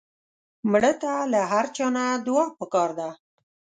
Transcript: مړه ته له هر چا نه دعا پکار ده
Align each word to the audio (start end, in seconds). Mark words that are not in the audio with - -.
مړه 0.71 0.91
ته 1.01 1.11
له 1.31 1.41
هر 1.51 1.65
چا 1.75 1.85
نه 1.95 2.05
دعا 2.25 2.45
پکار 2.59 2.89
ده 2.99 3.09